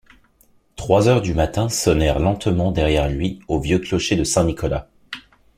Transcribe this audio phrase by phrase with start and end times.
[0.77, 4.89] Trois heures du matin sonnèrent lentement derrière lui au vieux clocher de Saint-Nicolas.